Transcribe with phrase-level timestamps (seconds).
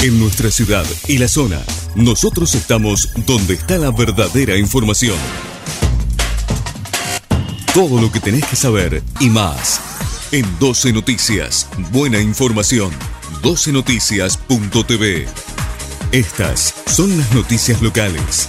[0.00, 1.60] En nuestra ciudad y la zona,
[1.96, 5.16] nosotros estamos donde está la verdadera información.
[7.74, 9.80] Todo lo que tenés que saber y más.
[10.30, 12.92] En 12 Noticias, buena información.
[13.42, 15.26] 12noticias.tv.
[16.12, 18.46] Estas son las noticias locales.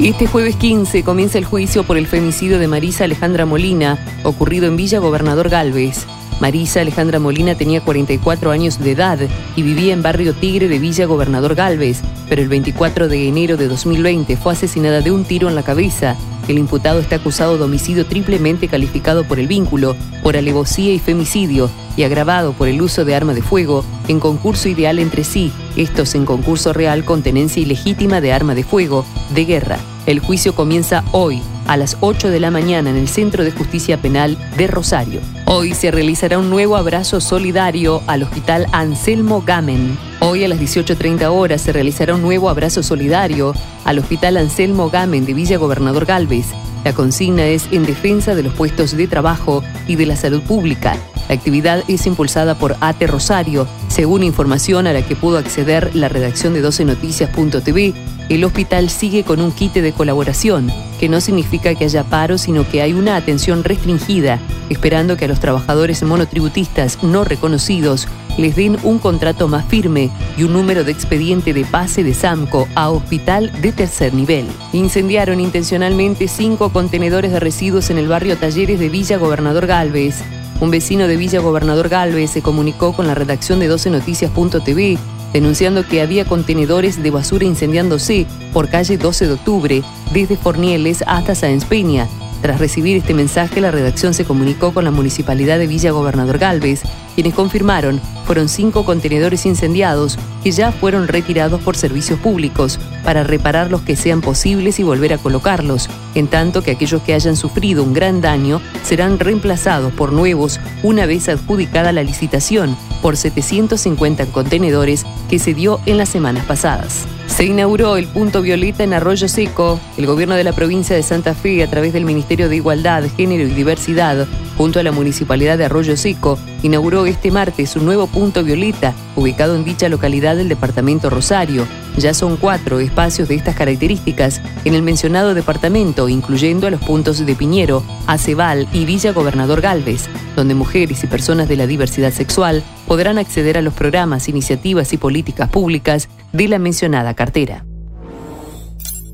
[0.00, 4.76] Este jueves 15 comienza el juicio por el femicidio de Marisa Alejandra Molina, ocurrido en
[4.76, 6.06] Villa Gobernador Galvez.
[6.40, 9.18] Marisa Alejandra Molina tenía 44 años de edad
[9.56, 13.66] y vivía en Barrio Tigre de Villa Gobernador Galvez, pero el 24 de enero de
[13.66, 16.16] 2020 fue asesinada de un tiro en la cabeza.
[16.46, 21.68] El imputado está acusado de homicidio triplemente calificado por el vínculo, por alevosía y femicidio,
[21.96, 26.14] y agravado por el uso de arma de fuego en concurso ideal entre sí, estos
[26.14, 29.78] en concurso real con tenencia ilegítima de arma de fuego, de guerra.
[30.06, 33.98] El juicio comienza hoy, a las 8 de la mañana, en el Centro de Justicia
[33.98, 35.20] Penal de Rosario.
[35.44, 39.96] Hoy se realizará un nuevo abrazo solidario al Hospital Anselmo Gamen.
[40.20, 45.26] Hoy a las 18.30 horas se realizará un nuevo abrazo solidario al Hospital Anselmo Gamen
[45.26, 46.46] de Villa Gobernador Galvez.
[46.84, 50.96] La consigna es en defensa de los puestos de trabajo y de la salud pública.
[51.28, 56.08] La actividad es impulsada por ATE Rosario, según información a la que pudo acceder la
[56.08, 57.94] redacción de 12noticias.tv
[58.28, 62.68] el hospital sigue con un quite de colaboración, que no significa que haya paro, sino
[62.68, 68.06] que hay una atención restringida, esperando que a los trabajadores monotributistas no reconocidos
[68.36, 72.68] les den un contrato más firme y un número de expediente de pase de SAMCO
[72.74, 74.46] a hospital de tercer nivel.
[74.74, 80.22] Incendiaron intencionalmente cinco contenedores de residuos en el barrio Talleres de Villa Gobernador Galvez.
[80.60, 84.98] Un vecino de Villa Gobernador Galvez se comunicó con la redacción de 12noticias.tv
[85.32, 91.34] denunciando que había contenedores de basura incendiándose por calle 12 de octubre, desde Fornieles hasta
[91.34, 92.08] Sáenz Peña.
[92.42, 96.82] Tras recibir este mensaje, la redacción se comunicó con la municipalidad de Villa Gobernador Galvez,
[97.18, 103.72] quienes confirmaron fueron cinco contenedores incendiados que ya fueron retirados por servicios públicos para reparar
[103.72, 107.82] los que sean posibles y volver a colocarlos, en tanto que aquellos que hayan sufrido
[107.82, 115.04] un gran daño serán reemplazados por nuevos una vez adjudicada la licitación por 750 contenedores
[115.28, 117.04] que se dio en las semanas pasadas.
[117.26, 119.78] Se inauguró el punto violeta en Arroyo Seco.
[119.96, 123.42] El gobierno de la provincia de Santa Fe, a través del Ministerio de Igualdad, Género
[123.42, 124.26] y Diversidad,
[124.58, 129.54] junto a la Municipalidad de Arroyo Seco, inauguró este martes un nuevo punto violeta, ubicado
[129.54, 131.64] en dicha localidad del departamento Rosario.
[131.96, 137.24] Ya son cuatro espacios de estas características en el mencionado departamento, incluyendo a los puntos
[137.24, 142.64] de Piñero, Acebal y Villa Gobernador Galvez, donde mujeres y personas de la diversidad sexual
[142.88, 147.64] podrán acceder a los programas, iniciativas y políticas públicas de la mencionada cartera.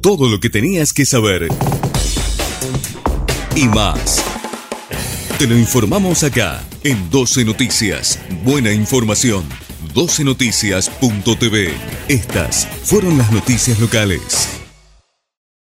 [0.00, 1.48] Todo lo que tenías que saber
[3.56, 4.31] y más.
[5.42, 8.20] Te lo informamos acá en 12 Noticias.
[8.44, 9.42] Buena información.
[9.92, 11.72] 12noticias.tv.
[12.06, 14.51] Estas fueron las noticias locales.